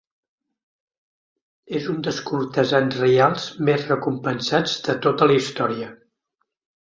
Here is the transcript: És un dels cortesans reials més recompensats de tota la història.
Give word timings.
És 1.79 1.89
un 1.93 1.99
dels 2.07 2.21
cortesans 2.29 2.97
reials 3.03 3.45
més 3.69 3.85
recompensats 3.91 4.75
de 4.89 4.95
tota 5.07 5.29
la 5.33 5.37
història. 5.43 5.93